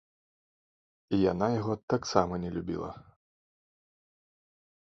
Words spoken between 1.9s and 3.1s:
таксама не любіла.